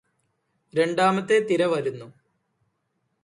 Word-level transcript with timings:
രണ്ടാമത്തെ 0.73 1.37
തിര 1.39 1.65
വരുന്നു 1.65 2.07